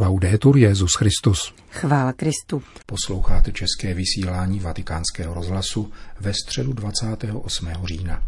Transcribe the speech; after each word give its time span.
Laudetur 0.00 0.56
Jezus 0.56 0.90
Christus. 0.98 1.54
Chvála 1.70 2.12
Kristu. 2.12 2.62
Posloucháte 2.86 3.52
české 3.52 3.94
vysílání 3.94 4.60
Vatikánského 4.60 5.34
rozhlasu 5.34 5.92
ve 6.20 6.32
středu 6.34 6.72
28. 6.72 7.68
října. 7.84 8.22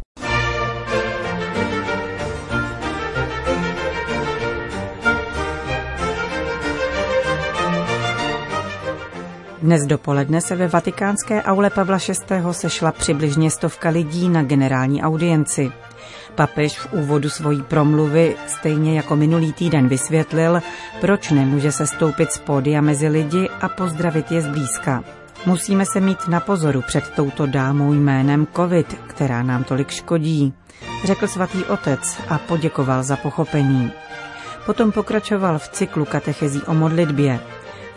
Dnes 9.61 9.85
dopoledne 9.85 10.41
se 10.41 10.55
ve 10.55 10.67
vatikánské 10.67 11.43
aule 11.43 11.69
Pavla 11.69 11.97
VI. 11.97 12.35
sešla 12.51 12.91
přibližně 12.91 13.51
stovka 13.51 13.89
lidí 13.89 14.29
na 14.29 14.43
generální 14.43 15.03
audienci. 15.03 15.71
Papež 16.35 16.79
v 16.79 16.93
úvodu 16.93 17.29
svojí 17.29 17.61
promluvy 17.61 18.35
stejně 18.47 18.97
jako 18.97 19.15
minulý 19.15 19.53
týden 19.53 19.87
vysvětlil, 19.87 20.61
proč 21.01 21.29
nemůže 21.29 21.71
se 21.71 21.87
stoupit 21.87 22.31
z 22.31 22.37
pódia 22.37 22.81
mezi 22.81 23.07
lidi 23.07 23.49
a 23.61 23.69
pozdravit 23.69 24.31
je 24.31 24.41
zblízka. 24.41 25.03
Musíme 25.45 25.85
se 25.85 25.99
mít 25.99 26.27
na 26.27 26.39
pozoru 26.39 26.81
před 26.81 27.09
touto 27.09 27.45
dámou 27.45 27.93
jménem 27.93 28.47
COVID, 28.55 28.99
která 29.07 29.43
nám 29.43 29.63
tolik 29.63 29.89
škodí, 29.89 30.53
řekl 31.03 31.27
svatý 31.27 31.63
otec 31.63 32.17
a 32.29 32.37
poděkoval 32.37 33.03
za 33.03 33.15
pochopení. 33.15 33.91
Potom 34.65 34.91
pokračoval 34.91 35.59
v 35.59 35.67
cyklu 35.69 36.05
katechezí 36.05 36.61
o 36.61 36.73
modlitbě. 36.73 37.39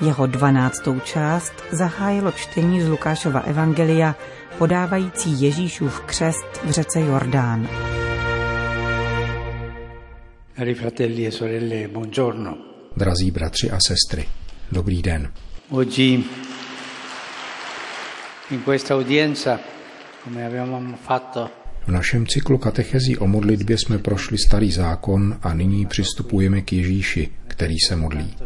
Jeho 0.01 0.27
dvanáctou 0.27 1.01
část 1.01 1.53
zahájilo 1.71 2.33
čtení 2.33 2.83
z 2.83 2.89
Lukášova 2.89 3.41
evangelia 3.41 4.15
podávající 4.59 5.43
Ježíšův 5.43 6.01
křest 6.01 6.61
v 6.65 6.71
řece 6.71 7.01
Jordán. 7.01 7.69
Cari 10.57 10.75
fratelli 10.75 11.27
e 11.27 11.31
sorelle, 11.31 11.87
buongiorno. 11.89 12.57
Drazí 12.95 13.31
bratři 13.31 13.71
a 13.71 13.77
sestry, 13.79 14.27
dobrý 14.73 15.03
den. 15.03 15.33
Oggi 15.69 16.25
in 18.51 18.63
questa 18.65 18.97
udienza, 18.97 19.61
come 20.25 20.97
fatto 21.03 21.51
v 21.87 21.89
našem 21.89 22.27
cyklu 22.27 22.59
katechezí 22.59 23.19
o 23.19 23.27
modlitbě 23.27 23.79
jsme 23.79 23.99
prošli 23.99 24.39
starý 24.39 24.73
zákon 24.73 25.39
a 25.43 25.55
nyní 25.55 25.87
přistupujeme 25.87 26.61
k 26.61 26.73
Ježíši, 26.73 27.31
který 27.49 27.79
se 27.79 27.97
modlí. 27.97 28.37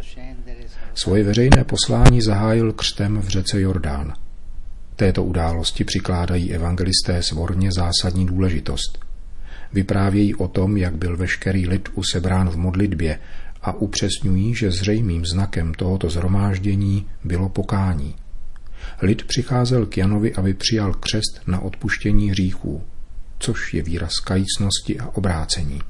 Svoje 0.94 1.24
veřejné 1.24 1.64
poslání 1.64 2.22
zahájil 2.22 2.72
křtem 2.72 3.18
v 3.18 3.28
řece 3.28 3.60
Jordán. 3.60 4.12
Této 4.96 5.24
události 5.24 5.84
přikládají 5.84 6.52
evangelisté 6.52 7.22
svorně 7.22 7.70
zásadní 7.72 8.26
důležitost– 8.26 8.98
Vyprávějí 9.72 10.34
o 10.34 10.48
tom, 10.48 10.76
jak 10.76 10.96
byl 10.96 11.16
veškerý 11.16 11.68
lid 11.68 11.88
usebrán 11.94 12.50
v 12.50 12.56
modlitbě 12.56 13.18
a 13.62 13.72
upřesňují, 13.72 14.54
že 14.54 14.70
zřejmým 14.70 15.24
znakem 15.26 15.74
tohoto 15.74 16.10
zhromáždění 16.10 17.06
bylo 17.24 17.48
pokání. 17.48 18.14
Lid 19.02 19.24
přicházel 19.24 19.86
k 19.86 19.96
Janovi, 19.96 20.34
aby 20.34 20.54
přijal 20.54 20.94
křest 20.94 21.40
na 21.46 21.60
odpuštění 21.60 22.30
hříchů, 22.30 22.82
což 23.38 23.74
je 23.74 23.82
výraz 23.82 24.12
kajícnosti 24.24 24.98
a 25.00 25.06
obrácení. 25.06 25.80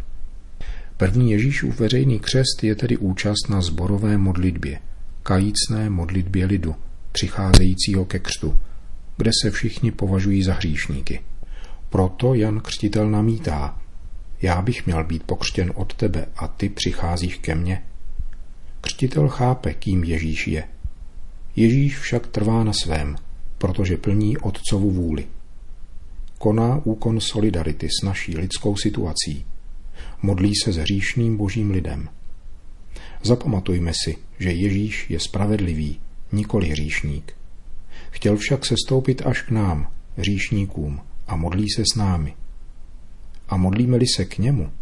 První 0.97 1.31
Ježíšův 1.31 1.81
veřejný 1.81 2.21
křest 2.21 2.65
je 2.65 2.75
tedy 2.75 2.97
účast 2.97 3.49
na 3.49 3.61
zborové 3.61 4.19
modlitbě, 4.19 4.79
kajícné 5.23 5.91
modlitbě 5.91 6.47
lidu, 6.47 6.75
přicházejícího 7.13 8.05
ke 8.05 8.19
křtu, 8.19 8.59
kde 9.17 9.31
se 9.43 9.51
všichni 9.51 9.91
považují 9.91 10.43
za 10.43 10.55
hříšníky. 10.55 11.21
Proto 11.91 12.35
Jan 12.35 12.61
Křtitel 12.61 13.11
namítá, 13.11 13.79
já 14.43 14.63
bych 14.63 14.87
měl 14.87 15.05
být 15.05 15.23
pokřtěn 15.23 15.73
od 15.75 15.95
tebe 15.95 16.27
a 16.37 16.49
ty 16.49 16.69
přicházíš 16.69 17.37
ke 17.37 17.55
mně. 17.55 17.83
Křtitel 18.81 19.29
chápe, 19.29 19.75
kým 19.75 20.05
Ježíš 20.05 20.49
je. 20.49 20.65
Ježíš 21.57 21.99
však 21.99 22.27
trvá 22.27 22.65
na 22.65 22.73
svém, 22.73 23.17
protože 23.59 23.97
plní 23.97 24.39
otcovu 24.39 24.91
vůli. 24.91 25.27
Koná 26.39 26.81
úkon 26.85 27.21
solidarity 27.21 27.89
s 28.01 28.05
naší 28.05 28.37
lidskou 28.37 28.77
situací. 28.77 29.47
Modlí 30.23 30.53
se 30.65 30.73
s 30.73 30.77
hříšným 30.77 31.37
božím 31.37 31.71
lidem. 31.71 32.09
Zapamatujme 33.23 33.93
si, 34.05 34.17
že 34.39 34.53
Ježíš 34.53 35.11
je 35.11 35.21
spravedlivý, 35.21 36.01
nikoli 36.33 36.69
hříšník. 36.69 37.33
Chtěl 38.11 38.37
však 38.37 38.67
se 38.67 38.75
stoupit 38.87 39.23
až 39.27 39.43
k 39.43 39.51
nám, 39.51 39.93
hříšníkům, 40.17 41.01
a 41.31 41.37
modlí 41.37 41.71
se 41.71 41.83
s 41.93 41.95
námi. 41.97 42.35
A 43.49 43.57
modlíme-li 43.57 44.07
se 44.07 44.25
k 44.25 44.39
němu, 44.39 44.73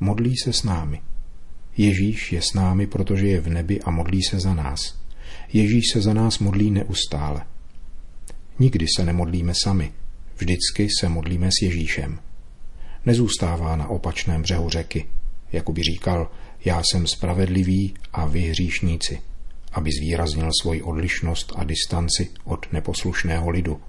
modlí 0.00 0.36
se 0.36 0.52
s 0.52 0.62
námi. 0.62 1.00
Ježíš 1.76 2.32
je 2.32 2.42
s 2.42 2.54
námi, 2.54 2.86
protože 2.86 3.26
je 3.26 3.40
v 3.40 3.48
nebi 3.48 3.80
a 3.80 3.90
modlí 3.90 4.22
se 4.22 4.40
za 4.40 4.54
nás. 4.54 4.98
Ježíš 5.52 5.84
se 5.92 6.00
za 6.00 6.14
nás 6.14 6.38
modlí 6.38 6.70
neustále. 6.70 7.46
Nikdy 8.58 8.86
se 8.96 9.04
nemodlíme 9.04 9.52
sami, 9.64 9.92
vždycky 10.36 10.88
se 11.00 11.08
modlíme 11.08 11.48
s 11.48 11.62
Ježíšem. 11.62 12.18
Nezůstává 13.06 13.76
na 13.76 13.88
opačném 13.88 14.42
břehu 14.42 14.68
řeky, 14.68 15.06
jako 15.52 15.72
by 15.72 15.82
říkal, 15.82 16.30
já 16.64 16.82
jsem 16.82 17.06
spravedlivý 17.06 17.94
a 18.12 18.26
vy 18.26 18.40
hříšníci, 18.40 19.20
aby 19.72 19.90
zvýraznil 19.98 20.50
svoji 20.62 20.82
odlišnost 20.82 21.52
a 21.56 21.64
distanci 21.64 22.28
od 22.44 22.72
neposlušného 22.72 23.50
lidu 23.50 23.80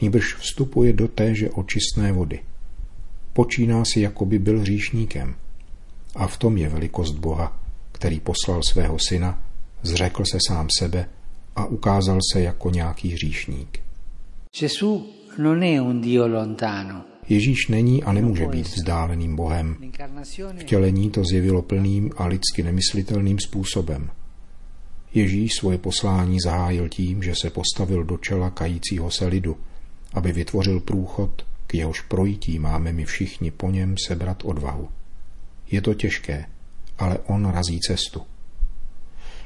nýbrž 0.00 0.34
vstupuje 0.34 0.92
do 0.92 1.08
téže 1.08 1.50
očistné 1.50 2.12
vody. 2.12 2.40
Počíná 3.32 3.84
si, 3.84 4.00
jako 4.00 4.24
by 4.24 4.38
byl 4.38 4.60
hříšníkem. 4.60 5.34
A 6.16 6.26
v 6.26 6.36
tom 6.36 6.56
je 6.56 6.68
velikost 6.68 7.12
Boha, 7.12 7.60
který 7.92 8.20
poslal 8.20 8.62
svého 8.62 8.98
syna, 9.08 9.42
zřekl 9.82 10.24
se 10.32 10.38
sám 10.48 10.68
sebe 10.78 11.08
a 11.56 11.64
ukázal 11.64 12.18
se 12.32 12.40
jako 12.40 12.70
nějaký 12.70 13.08
hříšník. 13.08 13.80
Ježíš 17.28 17.68
není 17.68 18.04
a 18.04 18.12
nemůže 18.12 18.46
být 18.46 18.66
vzdáleným 18.66 19.36
Bohem. 19.36 19.76
Vtělení 20.56 21.10
to 21.10 21.24
zjevilo 21.24 21.62
plným 21.62 22.10
a 22.16 22.26
lidsky 22.26 22.62
nemyslitelným 22.62 23.38
způsobem. 23.38 24.10
Ježíš 25.14 25.54
svoje 25.54 25.78
poslání 25.78 26.40
zahájil 26.40 26.88
tím, 26.88 27.22
že 27.22 27.34
se 27.34 27.50
postavil 27.50 28.04
do 28.04 28.16
čela 28.16 28.50
kajícího 28.50 29.10
se 29.10 29.26
lidu, 29.26 29.56
aby 30.12 30.32
vytvořil 30.32 30.80
průchod, 30.80 31.46
k 31.66 31.74
jehož 31.74 32.00
projítí 32.00 32.58
máme 32.58 32.92
my 32.92 33.04
všichni 33.04 33.50
po 33.50 33.70
něm 33.70 33.94
sebrat 34.06 34.42
odvahu. 34.44 34.88
Je 35.70 35.80
to 35.80 35.94
těžké, 35.94 36.46
ale 36.98 37.18
on 37.18 37.48
razí 37.48 37.80
cestu. 37.80 38.22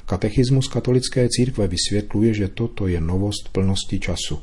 Katechismus 0.07 0.69
katolické 0.69 1.29
církve 1.29 1.69
vysvětluje, 1.69 2.35
že 2.35 2.49
toto 2.49 2.87
je 2.87 3.01
novost 3.01 3.49
plnosti 3.53 4.01
času 4.01 4.41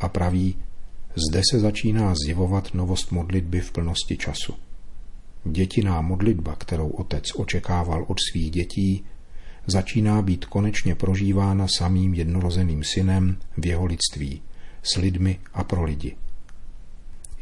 a 0.00 0.08
praví, 0.08 0.56
zde 1.28 1.42
se 1.50 1.60
začíná 1.60 2.14
zjevovat 2.24 2.74
novost 2.74 3.12
modlitby 3.12 3.60
v 3.60 3.72
plnosti 3.72 4.16
času. 4.16 4.54
Dětiná 5.44 6.00
modlitba, 6.00 6.56
kterou 6.56 6.88
otec 6.88 7.24
očekával 7.36 8.04
od 8.08 8.16
svých 8.30 8.50
dětí, 8.50 9.04
začíná 9.66 10.22
být 10.22 10.44
konečně 10.44 10.94
prožívána 10.94 11.66
samým 11.78 12.14
jednorozeným 12.14 12.84
synem 12.84 13.36
v 13.56 13.66
jeho 13.66 13.84
lidství– 13.84 14.42
s 14.86 14.96
lidmi 14.96 15.38
a 15.54 15.64
pro 15.64 15.84
lidi. 15.84 16.16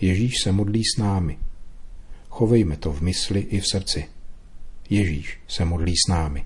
Ježíš 0.00 0.32
se 0.42 0.52
modlí 0.52 0.82
s 0.84 0.98
námi. 0.98 1.38
Chovejme 2.28 2.76
to 2.76 2.92
v 2.92 3.00
mysli 3.00 3.40
i 3.40 3.60
v 3.60 3.66
srdci. 3.66 4.08
Ježíš 4.90 5.38
se 5.48 5.64
modlí 5.64 5.92
s 5.96 6.10
námi. 6.10 6.44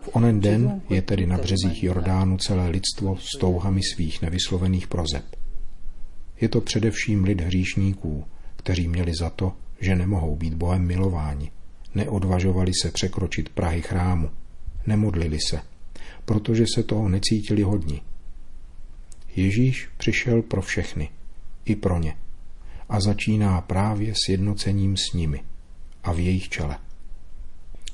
V 0.00 0.08
onen 0.12 0.40
den 0.40 0.82
je 0.90 1.02
tedy 1.02 1.26
na 1.26 1.38
březích 1.38 1.84
Jordánu 1.84 2.36
celé 2.36 2.68
lidstvo 2.68 3.16
s 3.16 3.38
touhami 3.40 3.80
svých 3.82 4.22
nevyslovených 4.22 4.86
prozeb. 4.86 5.24
Je 6.40 6.48
to 6.48 6.60
především 6.60 7.24
lid 7.24 7.40
hříšníků, 7.40 8.24
kteří 8.56 8.88
měli 8.88 9.12
za 9.14 9.30
to, 9.30 9.52
že 9.80 9.96
nemohou 9.96 10.36
být 10.36 10.54
Bohem 10.54 10.86
milováni, 10.86 11.50
neodvažovali 11.94 12.72
se 12.82 12.90
překročit 12.90 13.48
Prahy 13.48 13.82
chrámu, 13.82 14.30
nemodlili 14.86 15.38
se, 15.48 15.60
protože 16.24 16.64
se 16.74 16.82
toho 16.82 17.08
necítili 17.08 17.62
hodni. 17.62 18.02
Ježíš 19.36 19.88
přišel 19.96 20.42
pro 20.42 20.62
všechny, 20.62 21.08
i 21.64 21.76
pro 21.76 21.98
ně, 21.98 22.16
a 22.88 23.00
začíná 23.00 23.60
právě 23.60 24.14
s 24.14 24.28
jednocením 24.28 24.96
s 24.96 25.12
nimi 25.12 25.42
a 26.04 26.12
v 26.12 26.18
jejich 26.18 26.48
čele. 26.48 26.78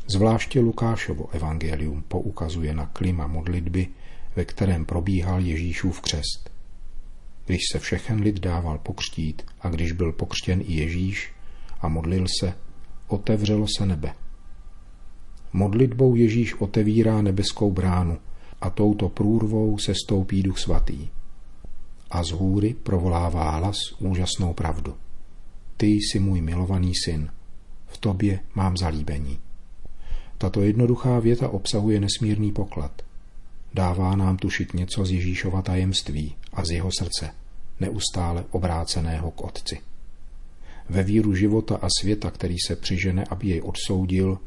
Zvláště 0.06 0.60
Lukášovo 0.60 1.30
evangelium 1.30 2.04
poukazuje 2.08 2.74
na 2.74 2.86
klima 2.86 3.26
modlitby, 3.26 3.88
ve 4.36 4.44
kterém 4.44 4.84
probíhal 4.84 5.40
Ježíšův 5.40 6.00
křest. 6.00 6.50
Když 7.46 7.60
se 7.72 7.78
všechen 7.78 8.20
lid 8.20 8.40
dával 8.40 8.78
pokřtít 8.78 9.42
a 9.60 9.68
když 9.68 9.92
byl 9.92 10.12
pokřtěn 10.12 10.62
i 10.66 10.72
Ježíš 10.72 11.32
a 11.80 11.88
modlil 11.88 12.26
se, 12.40 12.54
otevřelo 13.08 13.66
se 13.78 13.86
nebe– 13.86 14.14
Modlitbou 15.56 16.14
Ježíš 16.14 16.54
otevírá 16.54 17.22
nebeskou 17.22 17.70
bránu 17.70 18.18
a 18.60 18.70
touto 18.70 19.08
průrvou 19.08 19.78
se 19.78 19.94
stoupí 20.04 20.42
duch 20.42 20.58
svatý. 20.58 21.08
A 22.10 22.22
z 22.22 22.30
hůry 22.30 22.74
provolává 22.82 23.50
hlas 23.50 23.76
úžasnou 23.98 24.54
pravdu. 24.54 24.94
Ty 25.76 25.86
jsi 25.86 26.18
můj 26.18 26.40
milovaný 26.40 26.92
syn, 27.04 27.30
v 27.86 27.98
tobě 27.98 28.40
mám 28.54 28.76
zalíbení. 28.76 29.38
Tato 30.38 30.62
jednoduchá 30.62 31.18
věta 31.18 31.48
obsahuje 31.48 32.00
nesmírný 32.00 32.52
poklad. 32.52 33.02
Dává 33.74 34.16
nám 34.16 34.36
tušit 34.36 34.74
něco 34.74 35.04
z 35.04 35.10
Ježíšova 35.10 35.62
tajemství 35.62 36.34
a 36.52 36.64
z 36.64 36.70
jeho 36.70 36.90
srdce, 36.98 37.30
neustále 37.80 38.44
obráceného 38.50 39.30
k 39.30 39.40
Otci. 39.40 39.80
Ve 40.88 41.02
víru 41.02 41.34
života 41.34 41.76
a 41.76 41.88
světa, 42.00 42.30
který 42.30 42.56
se 42.66 42.76
přižene, 42.76 43.24
aby 43.30 43.48
jej 43.48 43.62
odsoudil, 43.64 44.38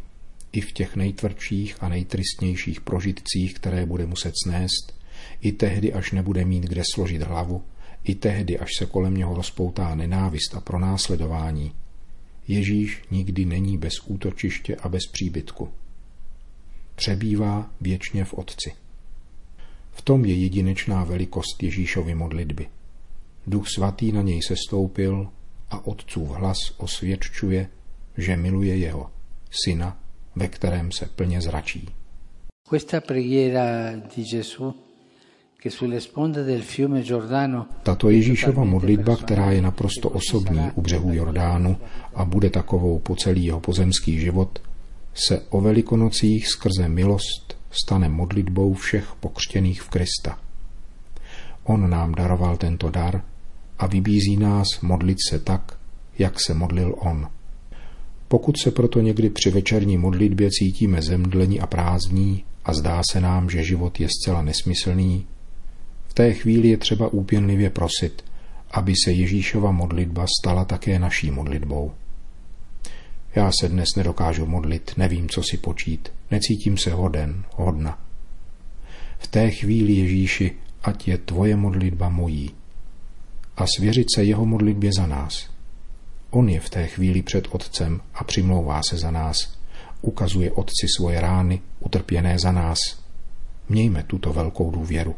i 0.52 0.62
v 0.62 0.72
těch 0.72 0.96
nejtvrdších 0.96 1.76
a 1.80 1.90
nejtristnějších 1.90 2.82
prožitcích, 2.82 3.54
které 3.54 3.86
bude 3.86 4.06
muset 4.06 4.34
snést, 4.44 5.00
i 5.42 5.52
tehdy, 5.52 5.94
až 5.94 6.12
nebude 6.12 6.46
mít 6.46 6.64
kde 6.64 6.82
složit 6.94 7.22
hlavu, 7.22 7.64
i 8.04 8.16
tehdy, 8.16 8.60
až 8.60 8.70
se 8.78 8.86
kolem 8.86 9.18
něho 9.18 9.36
rozpoutá 9.36 9.96
nenávist 9.96 10.56
a 10.56 10.62
pronásledování, 10.62 11.72
Ježíš 12.50 13.02
nikdy 13.12 13.46
není 13.46 13.78
bez 13.78 13.94
útočiště 14.06 14.76
a 14.76 14.90
bez 14.90 15.02
příbytku. 15.12 15.70
Přebývá 16.96 17.72
věčně 17.82 18.26
v 18.26 18.34
Otci. 18.34 18.74
V 19.92 20.02
tom 20.02 20.26
je 20.26 20.36
jedinečná 20.36 21.04
velikost 21.04 21.64
Ježíšovy 21.64 22.16
modlitby. 22.16 22.68
Duch 23.48 23.68
svatý 23.70 24.12
na 24.12 24.22
něj 24.22 24.42
sestoupil 24.42 25.30
a 25.70 25.88
Otcův 25.88 26.30
hlas 26.30 26.58
osvědčuje, 26.78 27.68
že 28.18 28.38
miluje 28.38 28.78
jeho, 28.78 29.10
syna, 29.66 29.98
ve 30.36 30.48
kterém 30.48 30.92
se 30.92 31.06
plně 31.06 31.42
zračí. 31.42 31.90
Tato 37.84 38.10
Ježíšova 38.10 38.64
modlitba, 38.64 39.16
která 39.16 39.52
je 39.52 39.62
naprosto 39.62 40.10
osobní 40.10 40.72
u 40.76 40.82
břehu 40.82 41.14
Jordánu 41.14 41.78
a 42.14 42.26
bude 42.26 42.50
takovou 42.50 43.00
po 43.00 43.16
celý 43.16 43.46
jeho 43.46 43.60
pozemský 43.60 44.20
život, 44.20 44.62
se 45.14 45.42
o 45.50 45.62
velikonocích 45.62 46.48
skrze 46.48 46.88
milost 46.88 47.58
stane 47.72 48.10
modlitbou 48.10 48.74
všech 48.74 49.14
pokřtěných 49.20 49.82
v 49.82 49.90
Krista. 49.90 50.40
On 51.64 51.90
nám 51.90 52.16
daroval 52.16 52.58
tento 52.58 52.90
dar 52.90 53.24
a 53.80 53.88
vybízí 53.88 54.38
nás 54.38 54.68
modlit 54.82 55.18
se 55.30 55.40
tak, 55.40 55.78
jak 56.20 56.34
se 56.46 56.54
modlil 56.54 56.96
on. 56.98 57.28
Pokud 58.28 58.58
se 58.58 58.72
proto 58.72 59.02
někdy 59.02 59.30
při 59.30 59.50
večerní 59.50 59.98
modlitbě 59.98 60.50
cítíme 60.52 61.02
zemdlení 61.02 61.60
a 61.60 61.68
prázdní 61.68 62.44
a 62.66 62.74
zdá 62.74 63.02
se 63.12 63.22
nám, 63.22 63.50
že 63.50 63.64
život 63.64 64.00
je 64.00 64.08
zcela 64.10 64.42
nesmyslný, 64.42 65.26
v 66.08 66.14
té 66.14 66.34
chvíli 66.34 66.68
je 66.68 66.78
třeba 66.78 67.08
úpěnlivě 67.08 67.70
prosit, 67.70 68.24
aby 68.72 68.94
se 69.06 69.12
Ježíšova 69.12 69.72
modlitba 69.72 70.26
stala 70.42 70.66
také 70.66 71.00
naší 71.00 71.32
modlitbou. 71.32 71.92
Já 73.36 73.52
se 73.60 73.70
dnes 73.70 73.90
nedokážu 73.98 74.46
modlit, 74.46 74.92
nevím, 74.98 75.30
co 75.30 75.44
si 75.44 75.58
počít, 75.58 76.12
necítím 76.32 76.78
se 76.78 76.92
hoden, 76.92 77.44
hodna. 77.56 78.00
V 79.20 79.28
té 79.28 79.52
chvíli 79.52 79.94
Ježíši, 79.94 80.52
ať 80.84 81.08
je 81.08 81.18
tvoje 81.18 81.56
modlitba 81.56 82.10
mojí. 82.10 82.52
A 83.60 83.66
svěřit 83.78 84.08
se 84.16 84.24
jeho 84.24 84.46
modlitbě 84.46 84.92
za 84.98 85.08
nás. 85.08 85.50
On 86.30 86.50
je 86.50 86.60
v 86.60 86.70
té 86.70 86.88
chvíli 86.88 87.22
před 87.22 87.48
Otcem 87.52 88.02
a 88.14 88.24
přimlouvá 88.24 88.82
se 88.84 88.98
za 88.98 89.12
nás. 89.12 89.38
Ukazuje 90.02 90.52
Otci 90.52 90.88
svoje 90.98 91.22
rány, 91.22 91.62
utrpěné 91.80 92.40
za 92.40 92.52
nás. 92.52 92.80
Mějme 93.70 94.04
tuto 94.04 94.34
velkou 94.34 94.72
důvěru. 94.72 95.16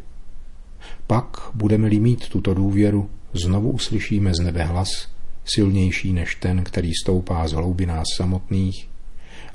Pak, 1.08 1.38
budeme-li 1.54 2.00
mít 2.00 2.30
tuto 2.30 2.54
důvěru, 2.54 3.10
znovu 3.34 3.72
uslyšíme 3.72 4.34
z 4.34 4.40
nebe 4.40 4.64
hlas, 4.64 5.08
silnější 5.46 6.14
než 6.14 6.36
ten, 6.36 6.64
který 6.64 6.92
stoupá 7.04 7.48
z 7.48 7.52
hlouby 7.52 7.86
nás 7.86 8.06
samotných, 8.18 8.90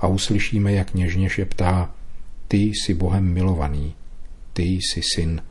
a 0.01 0.07
uslyšíme, 0.07 0.73
jak 0.73 0.95
něžně 0.95 1.31
šeptá, 1.31 1.95
ty 2.49 2.57
jsi 2.57 2.95
Bohem 2.95 3.33
milovaný, 3.33 3.95
ty 4.53 4.63
jsi 4.63 5.01
syn, 5.15 5.43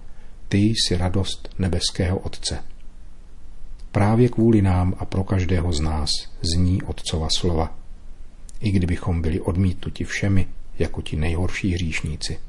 ty 0.47 0.57
jsi 0.57 0.97
radost 0.97 1.49
nebeského 1.59 2.19
Otce. 2.19 2.74
Právě 3.95 4.29
kvůli 4.29 4.61
nám 4.61 4.93
a 4.97 5.05
pro 5.05 5.23
každého 5.23 5.73
z 5.73 5.79
nás 5.79 6.09
zní 6.53 6.83
Otcova 6.83 7.27
slova, 7.37 7.77
i 8.59 8.71
kdybychom 8.71 9.21
byli 9.21 9.39
odmítuti 9.39 10.03
všemi 10.03 10.47
jako 10.79 11.01
ti 11.01 11.15
nejhorší 11.15 11.71
hříšníci. 11.73 12.39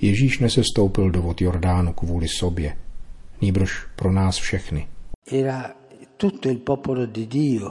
Ježíš 0.00 0.38
nesestoupil 0.38 1.10
do 1.10 1.22
vod 1.22 1.40
Jordánu 1.40 1.92
kvůli 1.92 2.28
sobě, 2.28 2.76
nýbrž 3.40 3.86
pro 3.96 4.12
nás 4.12 4.36
všechny. 4.36 4.88
Era 5.32 5.72
tutto 6.16 6.48
il 6.48 6.58
popolo 6.58 7.06
di 7.06 7.26
Dio 7.26 7.70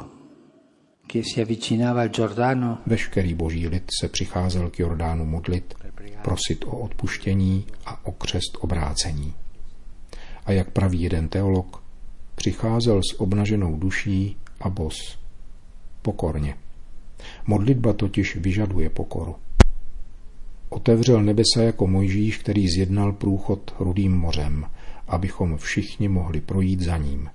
che 1.07 1.21
si 1.23 1.41
avvicinava 1.41 2.01
al 2.01 2.09
Giordano. 2.09 2.77
Veškerý 2.85 3.33
boží 3.33 3.67
lid 3.67 3.83
se 4.01 4.07
přicházel 4.07 4.69
k 4.69 4.79
Jordánu 4.79 5.25
modlit, 5.25 5.73
prosit 6.21 6.63
o 6.63 6.77
odpuštění 6.77 7.65
a 7.85 8.05
o 8.05 8.11
křest 8.11 8.57
obrácení. 8.59 9.33
A 10.45 10.51
jak 10.51 10.69
praví 10.69 11.01
jeden 11.01 11.27
teolog, 11.27 11.82
přicházel 12.35 13.01
s 13.01 13.19
obnaženou 13.19 13.75
duší 13.75 14.37
a 14.61 14.69
bos. 14.69 15.19
Pokorně. 16.01 16.55
Modlitba 17.47 17.93
totiž 17.93 18.35
vyžaduje 18.35 18.89
pokoru. 18.89 19.35
Otevřel 20.69 21.23
nebesa 21.23 21.63
jako 21.63 21.87
Mojžíš, 21.87 22.37
který 22.37 22.67
zjednal 22.67 23.13
průchod 23.13 23.75
rudým 23.79 24.17
mořem, 24.17 24.65
abychom 25.07 25.57
všichni 25.57 26.07
mohli 26.07 26.41
projít 26.41 26.79
za 26.79 26.97
ním. 26.97 27.29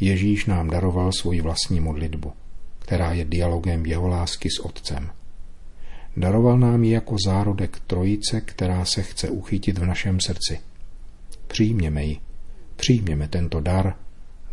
Ježíš 0.00 0.46
nám 0.46 0.70
daroval 0.70 1.10
svoji 1.12 1.40
vlastní 1.40 1.80
modlitbu, 1.80 2.32
která 2.78 3.12
je 3.12 3.24
dialogem 3.24 3.86
jeho 3.86 4.08
lásky 4.08 4.48
s 4.50 4.64
Otcem. 4.64 5.10
Daroval 6.16 6.58
nám 6.58 6.84
ji 6.84 6.92
jako 6.92 7.16
zárodek 7.26 7.80
trojice, 7.86 8.40
která 8.40 8.84
se 8.84 9.02
chce 9.02 9.30
uchytit 9.30 9.78
v 9.78 9.86
našem 9.86 10.20
srdci. 10.20 10.60
Přijměme 11.46 12.04
ji, 12.04 12.18
přijměme 12.76 13.28
tento 13.28 13.60
dar, 13.60 13.94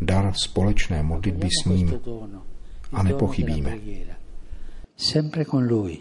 dar 0.00 0.32
společné 0.34 1.02
modlitby 1.02 1.48
s 1.62 1.64
ním 1.64 2.00
a 2.92 3.02
nepochybíme. 3.02 3.78
Sempre 4.96 5.44
con 5.44 5.68
lui. 5.68 5.98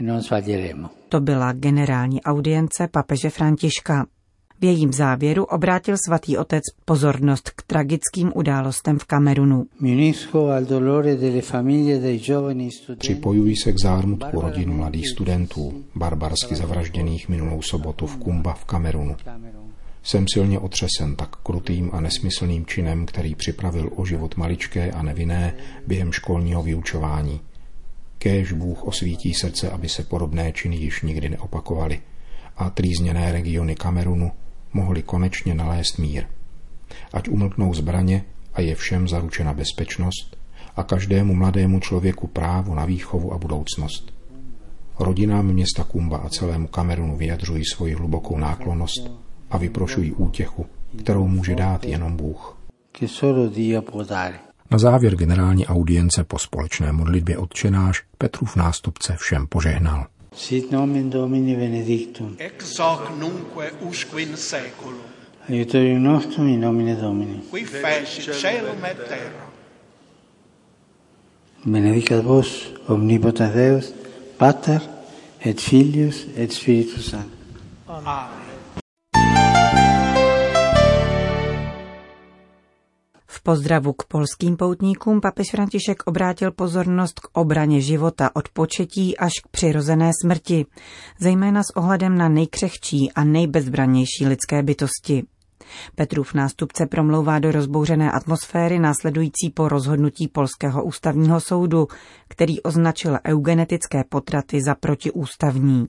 E 0.00 0.74
to 1.08 1.20
byla 1.20 1.52
generální 1.52 2.22
audience 2.22 2.88
papeže 2.88 3.30
Františka. 3.30 4.06
V 4.60 4.64
jejím 4.64 4.92
závěru 4.92 5.44
obrátil 5.44 5.96
svatý 6.06 6.36
otec 6.36 6.62
pozornost 6.84 7.50
k 7.50 7.62
tragickým 7.62 8.32
událostem 8.34 8.98
v 8.98 9.04
Kamerunu. 9.04 9.66
Připojuji 12.98 13.56
se 13.56 13.72
k 13.72 13.80
zármutku 13.82 14.40
rodin 14.40 14.70
mladých 14.70 15.08
studentů, 15.08 15.84
barbarsky 15.94 16.54
zavražděných 16.54 17.28
minulou 17.28 17.62
sobotu 17.62 18.06
v 18.06 18.16
Kumba 18.16 18.54
v 18.54 18.64
Kamerunu. 18.64 19.16
Jsem 20.08 20.26
silně 20.32 20.58
otřesen 20.58 21.16
tak 21.16 21.36
krutým 21.36 21.90
a 21.92 22.00
nesmyslným 22.00 22.66
činem, 22.66 23.06
který 23.06 23.34
připravil 23.34 23.90
o 23.96 24.04
život 24.04 24.36
maličké 24.36 24.90
a 24.90 25.02
nevinné 25.02 25.54
během 25.86 26.12
školního 26.12 26.62
vyučování. 26.62 27.40
Kéž 28.18 28.52
Bůh 28.52 28.84
osvítí 28.84 29.34
srdce, 29.34 29.70
aby 29.70 29.88
se 29.88 30.04
podobné 30.04 30.52
činy 30.52 30.76
již 30.76 31.02
nikdy 31.02 31.28
neopakovaly 31.28 32.00
a 32.56 32.70
trýzněné 32.70 33.32
regiony 33.32 33.74
Kamerunu 33.74 34.32
mohly 34.72 35.02
konečně 35.02 35.54
nalézt 35.54 35.98
mír. 35.98 36.24
Ať 37.12 37.28
umlknou 37.28 37.74
zbraně 37.74 38.24
a 38.54 38.60
je 38.60 38.74
všem 38.74 39.08
zaručena 39.08 39.54
bezpečnost 39.54 40.36
a 40.76 40.82
každému 40.82 41.34
mladému 41.34 41.80
člověku 41.80 42.26
právo 42.26 42.74
na 42.74 42.84
výchovu 42.84 43.32
a 43.32 43.38
budoucnost. 43.38 44.12
Rodinám 44.98 45.46
města 45.46 45.84
Kumba 45.84 46.16
a 46.16 46.28
celému 46.28 46.66
Kamerunu 46.66 47.16
vyjadřují 47.16 47.64
svoji 47.64 47.94
hlubokou 47.94 48.38
náklonost 48.38 49.27
a 49.50 49.58
vyprošují 49.58 50.12
útěchu, 50.12 50.66
kterou 50.98 51.28
může 51.28 51.54
dát 51.54 51.84
jenom 51.84 52.16
Bůh. 52.16 52.56
Na 54.70 54.78
závěr 54.78 55.16
generální 55.16 55.66
audience 55.66 56.24
po 56.24 56.38
společné 56.38 56.92
modlitbě 56.92 57.38
odčenáš 57.38 58.02
Petrův 58.18 58.56
nástupce 58.56 59.16
všem 59.16 59.46
požehnal. 59.46 60.06
Sit 60.34 60.72
nomen 60.72 61.10
Domini 61.10 61.56
benedictum. 61.56 62.36
Ex 62.38 62.78
hoc 62.78 63.00
nunque 63.18 63.72
usque 63.80 64.22
in 64.22 64.36
seculum. 64.36 65.00
Aiutorium 65.48 66.02
nostrum 66.02 66.48
in 66.48 66.60
nomine 66.60 66.96
Domini. 66.96 67.40
Qui 67.50 67.64
fecit 67.64 68.34
celum 68.34 68.84
et 68.84 69.08
terra. 69.08 69.50
Benedicat 71.64 72.24
vos, 72.24 72.74
omnipotens 72.86 73.54
Deus, 73.54 73.94
Pater, 74.36 74.80
et 75.40 75.60
Filius, 75.60 76.26
et 76.36 76.52
Spiritus 76.52 77.10
Sanctus. 77.10 77.38
Amen. 77.88 78.47
Pozdravu 83.48 83.92
k 83.92 84.04
polským 84.04 84.56
poutníkům 84.56 85.20
papež 85.20 85.50
František 85.50 86.02
obrátil 86.06 86.52
pozornost 86.52 87.20
k 87.20 87.28
obraně 87.32 87.80
života 87.80 88.30
od 88.34 88.48
početí 88.48 89.18
až 89.18 89.32
k 89.44 89.48
přirozené 89.48 90.10
smrti, 90.22 90.66
zejména 91.20 91.62
s 91.62 91.76
ohledem 91.76 92.18
na 92.18 92.28
nejkřehčí 92.28 93.12
a 93.12 93.24
nejbezbranější 93.24 94.26
lidské 94.26 94.62
bytosti. 94.62 95.24
Petrův 95.94 96.34
nástupce 96.34 96.86
promlouvá 96.86 97.38
do 97.38 97.52
rozbouřené 97.52 98.12
atmosféry 98.12 98.78
následující 98.78 99.50
po 99.54 99.68
rozhodnutí 99.68 100.28
Polského 100.28 100.84
ústavního 100.84 101.40
soudu, 101.40 101.88
který 102.28 102.62
označil 102.62 103.18
eugenetické 103.26 104.04
potraty 104.08 104.62
za 104.62 104.74
protiústavní. 104.74 105.88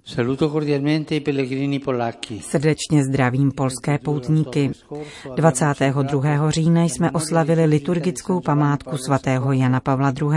Srdečně 2.41 3.03
zdravím 3.03 3.51
polské 3.51 3.97
poutníky. 3.97 4.71
22. 5.35 6.51
října 6.51 6.83
jsme 6.83 7.11
oslavili 7.11 7.65
liturgickou 7.65 8.39
památku 8.39 8.97
svatého 8.97 9.51
Jana 9.51 9.79
Pavla 9.79 10.13
II. 10.21 10.31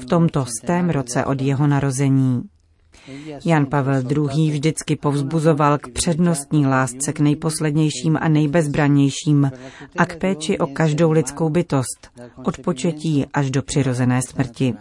v 0.00 0.04
tomto 0.04 0.44
stém 0.62 0.90
roce 0.90 1.24
od 1.24 1.40
jeho 1.40 1.66
narození. 1.66 2.42
Jan 3.44 3.66
Pavel 3.66 4.02
II. 4.10 4.50
vždycky 4.50 4.96
povzbuzoval 4.96 5.78
k 5.78 5.88
přednostní 5.88 6.66
lásce 6.66 7.12
k 7.12 7.20
nejposlednějším 7.20 8.18
a 8.20 8.28
nejbezbranějším 8.28 9.50
a 9.96 10.06
k 10.06 10.16
péči 10.16 10.58
o 10.58 10.66
každou 10.66 11.10
lidskou 11.10 11.50
bytost, 11.50 12.10
od 12.44 12.58
početí 12.58 13.26
až 13.32 13.50
do 13.50 13.62
přirozené 13.62 14.22
smrti. 14.22 14.74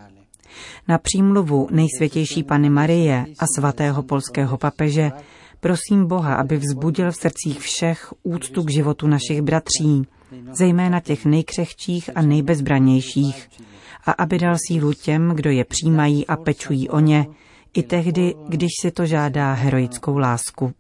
Na 0.88 0.98
přímluvu 0.98 1.68
nejsvětější 1.72 2.44
Pany 2.44 2.70
Marie 2.70 3.26
a 3.40 3.46
svatého 3.58 4.04
polského 4.04 4.58
papeže 4.58 5.12
prosím 5.60 6.08
Boha, 6.08 6.36
aby 6.36 6.58
vzbudil 6.58 7.12
v 7.12 7.16
srdcích 7.16 7.60
všech 7.60 8.14
úctu 8.24 8.64
k 8.64 8.72
životu 8.72 9.08
našich 9.08 9.42
bratří, 9.42 10.08
zejména 10.58 11.00
těch 11.00 11.26
nejkřehčích 11.26 12.10
a 12.16 12.22
nejbezbranějších, 12.22 13.50
a 14.06 14.12
aby 14.12 14.40
dal 14.40 14.56
sílu 14.68 14.94
těm, 14.94 15.32
kdo 15.36 15.50
je 15.50 15.66
přijímají 15.66 16.28
a 16.28 16.36
pečují 16.36 16.90
o 16.90 17.00
ně, 17.00 17.28
i 17.76 17.84
tehdy, 17.84 18.36
když 18.48 18.72
si 18.82 18.92
to 18.92 19.06
žádá 19.06 19.54
heroickou 19.54 20.18
lásku. 20.18 20.74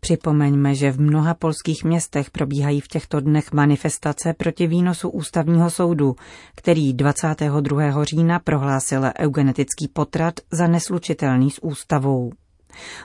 Připomeňme, 0.00 0.74
že 0.74 0.92
v 0.92 1.00
mnoha 1.00 1.34
polských 1.34 1.84
městech 1.84 2.30
probíhají 2.30 2.80
v 2.80 2.88
těchto 2.88 3.20
dnech 3.20 3.52
manifestace 3.52 4.34
proti 4.36 4.66
výnosu 4.66 5.10
ústavního 5.10 5.70
soudu, 5.70 6.16
který 6.56 6.92
22. 6.92 8.04
října 8.04 8.38
prohlásil 8.38 9.02
eugenetický 9.18 9.88
potrat 9.88 10.34
za 10.52 10.66
neslučitelný 10.66 11.50
s 11.50 11.64
ústavou. 11.64 12.32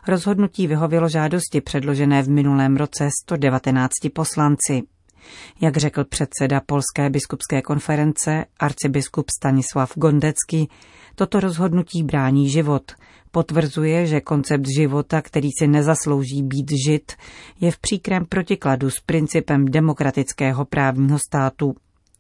Rozhodnutí 0.07 0.67
vyhovělo 0.67 1.09
žádosti 1.09 1.61
předložené 1.61 2.23
v 2.23 2.29
minulém 2.29 2.77
roce 2.77 3.09
119 3.23 3.91
poslanci. 4.13 4.81
Jak 5.61 5.77
řekl 5.77 6.05
předseda 6.05 6.61
Polské 6.65 7.09
biskupské 7.09 7.61
konference, 7.61 8.45
arcibiskup 8.59 9.25
Stanislav 9.39 9.93
Gondecký, 9.95 10.69
toto 11.15 11.39
rozhodnutí 11.39 12.03
brání 12.03 12.49
život. 12.49 12.91
Potvrzuje, 13.31 14.05
že 14.05 14.21
koncept 14.21 14.65
života, 14.77 15.21
který 15.21 15.49
si 15.59 15.67
nezaslouží 15.67 16.43
být 16.43 16.71
žit, 16.85 17.11
je 17.61 17.71
v 17.71 17.79
příkrém 17.79 18.25
protikladu 18.25 18.89
s 18.89 18.99
principem 19.05 19.65
demokratického 19.65 20.65
právního 20.65 21.17
státu. 21.27 21.75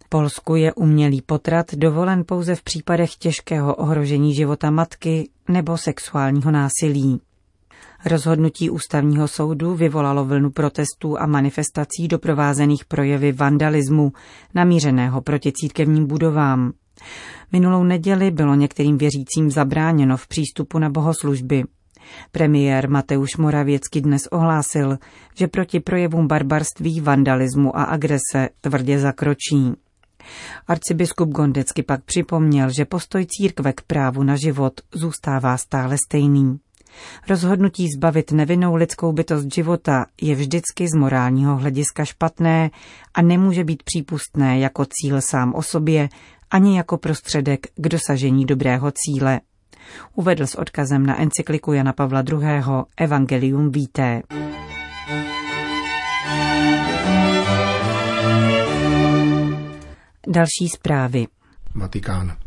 Polsku 0.09 0.55
je 0.55 0.73
umělý 0.73 1.21
potrat 1.21 1.73
dovolen 1.75 2.23
pouze 2.25 2.55
v 2.55 2.63
případech 2.63 3.15
těžkého 3.15 3.75
ohrožení 3.75 4.35
života 4.35 4.71
matky 4.71 5.29
nebo 5.49 5.77
sexuálního 5.77 6.51
násilí. 6.51 7.21
Rozhodnutí 8.05 8.69
ústavního 8.69 9.27
soudu 9.27 9.75
vyvolalo 9.75 10.25
vlnu 10.25 10.51
protestů 10.51 11.19
a 11.19 11.25
manifestací 11.25 12.07
doprovázených 12.07 12.85
projevy 12.85 13.31
vandalismu, 13.31 14.13
namířeného 14.55 15.21
proti 15.21 15.51
církevním 15.55 16.07
budovám. 16.07 16.73
Minulou 17.51 17.83
neděli 17.83 18.31
bylo 18.31 18.55
některým 18.55 18.97
věřícím 18.97 19.51
zabráněno 19.51 20.17
v 20.17 20.27
přístupu 20.27 20.79
na 20.79 20.89
bohoslužby. 20.89 21.63
Premiér 22.31 22.89
Mateusz 22.89 23.37
Moravěcky 23.37 24.01
dnes 24.01 24.27
ohlásil, 24.27 24.97
že 25.35 25.47
proti 25.47 25.79
projevům 25.79 26.27
barbarství, 26.27 27.01
vandalismu 27.01 27.77
a 27.77 27.83
agrese 27.83 28.49
tvrdě 28.61 28.99
zakročí. 28.99 29.73
Arcibiskup 30.67 31.29
Gondecky 31.29 31.83
pak 31.83 32.03
připomněl, 32.03 32.69
že 32.69 32.85
postoj 32.85 33.25
církve 33.29 33.73
k 33.73 33.81
právu 33.81 34.23
na 34.23 34.35
život 34.35 34.73
zůstává 34.93 35.57
stále 35.57 35.97
stejný. 36.07 36.59
Rozhodnutí 37.29 37.87
zbavit 37.97 38.31
nevinnou 38.31 38.75
lidskou 38.75 39.11
bytost 39.11 39.53
života 39.53 40.05
je 40.21 40.35
vždycky 40.35 40.87
z 40.87 40.93
morálního 40.93 41.57
hlediska 41.57 42.05
špatné 42.05 42.69
a 43.13 43.21
nemůže 43.21 43.63
být 43.63 43.83
přípustné 43.83 44.59
jako 44.59 44.85
cíl 44.85 45.21
sám 45.21 45.53
o 45.55 45.61
sobě, 45.61 46.09
ani 46.51 46.77
jako 46.77 46.97
prostředek 46.97 47.67
k 47.75 47.87
dosažení 47.87 48.45
dobrého 48.45 48.91
cíle. 48.91 49.39
Uvedl 50.15 50.47
s 50.47 50.55
odkazem 50.55 51.05
na 51.05 51.21
encykliku 51.21 51.73
Jana 51.73 51.93
Pavla 51.93 52.23
II. 52.31 52.63
Evangelium 52.97 53.71
Vitae. 53.71 54.21
Další 60.27 60.69
zprávy. 60.69 61.27
Vatikán. 61.75 62.37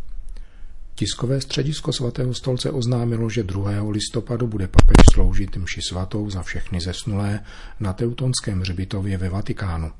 Tiskové 0.97 1.41
středisko 1.41 1.93
svatého 1.93 2.35
stolce 2.35 2.71
oznámilo, 2.71 3.31
že 3.31 3.43
2. 3.43 3.71
listopadu 3.91 4.47
bude 4.47 4.69
papež 4.69 5.05
sloužit 5.15 5.57
mši 5.57 5.81
svatou 5.89 6.31
za 6.31 6.43
všechny 6.43 6.81
zesnulé 6.81 7.41
na 7.81 7.93
Teutonském 7.93 8.61
hřbitově 8.61 9.17
ve 9.17 9.29
Vatikánu. 9.29 9.93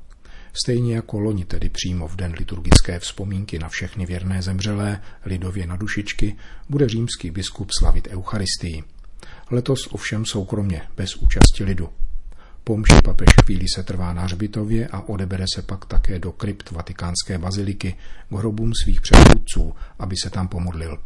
Stejně 0.53 0.95
jako 0.95 1.19
loni, 1.19 1.45
tedy 1.45 1.69
přímo 1.69 2.07
v 2.07 2.15
den 2.15 2.33
liturgické 2.39 2.99
vzpomínky 2.99 3.59
na 3.59 3.69
všechny 3.69 4.05
věrné 4.05 4.41
zemřelé, 4.41 5.01
lidově 5.25 5.67
na 5.67 5.75
dušičky, 5.75 6.35
bude 6.69 6.89
římský 6.89 7.31
biskup 7.31 7.69
slavit 7.79 8.07
Eucharistii. 8.11 8.83
Letos 9.51 9.87
ovšem 9.91 10.25
soukromně, 10.25 10.81
bez 10.97 11.15
účasti 11.15 11.63
lidu. 11.63 11.89
Po 12.67 12.77
mši 12.77 13.01
papež 13.03 13.29
chvíli 13.45 13.65
se 13.75 13.83
trvá 13.83 14.13
na 14.13 14.21
hřbitově 14.21 14.87
a 14.87 15.01
odebere 15.01 15.45
se 15.55 15.61
pak 15.61 15.85
také 15.85 16.19
do 16.19 16.31
krypt 16.31 16.71
vatikánské 16.71 17.37
baziliky 17.37 17.95
k 18.29 18.31
hrobům 18.31 18.71
svých 18.83 19.01
předchůdců, 19.01 19.73
aby 19.99 20.15
se 20.23 20.29
tam 20.29 20.47
pomodlil. 20.47 20.97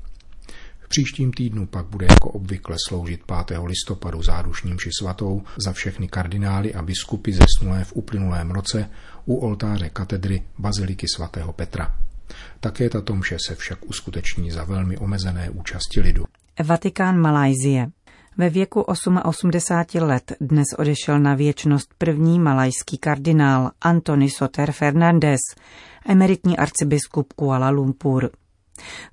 V 0.79 0.87
příštím 0.89 1.33
týdnu 1.33 1.65
pak 1.67 1.85
bude 1.85 2.07
jako 2.09 2.29
obvykle 2.29 2.75
sloužit 2.87 3.21
5. 3.47 3.59
listopadu 3.65 4.23
zádušním 4.23 4.79
ši 4.79 4.89
svatou 4.99 5.43
za 5.65 5.73
všechny 5.73 6.07
kardinály 6.07 6.73
a 6.73 6.81
biskupy 6.81 7.31
zesnulé 7.33 7.83
v 7.83 7.93
uplynulém 7.95 8.51
roce 8.51 8.89
u 9.25 9.35
oltáře 9.35 9.89
katedry 9.89 10.43
Baziliky 10.57 11.05
svatého 11.15 11.53
Petra. 11.53 11.95
Také 12.59 12.89
tato 12.89 13.15
mše 13.15 13.37
se 13.47 13.55
však 13.55 13.85
uskuteční 13.85 14.51
za 14.51 14.63
velmi 14.63 14.97
omezené 14.97 15.49
účasti 15.49 16.01
lidu. 16.01 16.25
Vatikán 16.65 17.17
Malajzie. 17.17 17.87
Ve 18.39 18.49
věku 18.49 18.81
88 18.81 20.01
let 20.01 20.33
dnes 20.41 20.65
odešel 20.77 21.19
na 21.19 21.35
věčnost 21.35 21.93
první 21.97 22.39
malajský 22.39 22.97
kardinál 22.97 23.71
Antony 23.81 24.29
Soter 24.29 24.71
Fernández, 24.71 25.39
emeritní 26.05 26.57
arcibiskup 26.57 27.33
Kuala 27.33 27.69
Lumpur. 27.69 28.29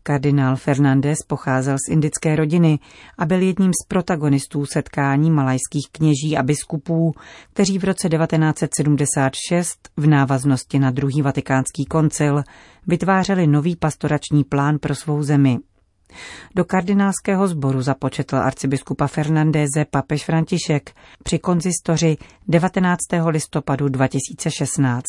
Kardinál 0.02 0.56
Fernández 0.56 1.18
pocházel 1.26 1.76
z 1.78 1.92
indické 1.92 2.37
rodiny 2.37 2.78
a 3.18 3.26
byl 3.26 3.42
jedním 3.42 3.71
z 3.83 3.87
protagonistů 3.88 4.66
setkání 4.66 5.30
malajských 5.30 5.88
kněží 5.92 6.37
a 6.37 6.42
biskupů, 6.42 7.12
kteří 7.52 7.78
v 7.78 7.85
roce 7.85 8.09
1976 8.09 9.88
v 9.97 10.06
návaznosti 10.06 10.78
na 10.78 10.90
druhý 10.90 11.23
vatikánský 11.23 11.85
koncil 11.85 12.42
vytvářeli 12.87 13.47
nový 13.47 13.76
pastorační 13.76 14.45
plán 14.45 14.78
pro 14.78 14.95
svou 14.95 15.23
zemi. 15.23 15.59
Do 16.54 16.64
kardinálského 16.64 17.49
sboru 17.49 17.82
započetl 17.82 18.37
arcibiskupa 18.37 19.06
Fernandéze 19.06 19.85
papež 19.90 20.25
František 20.25 20.90
při 21.23 21.38
konzistoři 21.38 22.16
19. 22.49 22.99
listopadu 23.28 23.88
2016. 23.88 25.04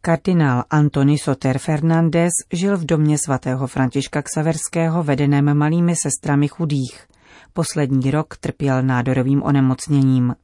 Kardinál 0.00 0.64
Antony 0.70 1.18
Soter 1.18 1.58
Fernández 1.58 2.32
žil 2.52 2.76
v 2.76 2.84
domě 2.84 3.18
svatého 3.18 3.66
Františka 3.66 4.22
Ksaverského 4.22 5.02
vedeném 5.02 5.54
malými 5.58 5.94
sestrami 5.96 6.48
chudých. 6.48 7.06
Poslední 7.52 8.10
rok 8.10 8.36
trpěl 8.36 8.82
nádorovým 8.82 9.42
onemocněním. 9.42 10.34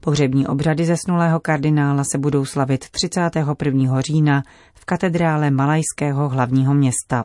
Pohřební 0.00 0.46
obřady 0.46 0.84
zesnulého 0.84 1.40
kardinála 1.40 2.04
se 2.12 2.18
budou 2.18 2.44
slavit 2.44 2.90
31. 2.90 4.00
října 4.00 4.42
v 4.74 4.84
katedrále 4.84 5.50
Malajského 5.50 6.28
hlavního 6.28 6.74
města. 6.74 7.24